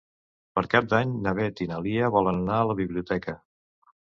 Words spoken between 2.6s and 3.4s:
a la biblioteca.